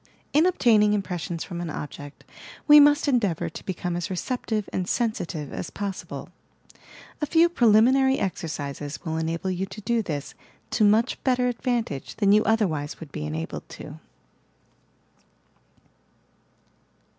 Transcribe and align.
In 0.33 0.47
obtaining 0.47 0.93
impressions 0.93 1.43
from 1.43 1.61
an 1.61 1.69
object, 1.69 2.23
we 2.67 2.79
must 2.79 3.07
en 3.07 3.19
deavour 3.19 3.51
to 3.53 3.63
become 3.63 3.95
as 3.95 4.09
receptive 4.09 4.67
and 4.73 4.89
sensitive 4.89 5.53
as 5.53 5.69
possible, 5.69 6.29
A 7.21 7.27
few 7.27 7.47
preliminary 7.47 8.17
exercises 8.17 9.05
will 9.05 9.17
enable 9.17 9.51
you 9.51 9.67
to 9.67 9.81
do 9.81 10.01
this 10.01 10.33
to 10.71 10.83
much 10.83 11.23
better 11.23 11.47
advantage 11.47 12.15
than 12.15 12.31
you 12.31 12.43
otherwise 12.45 12.99
would 12.99 13.11
be 13.11 13.27
enabled 13.27 13.69
to. 13.69 13.99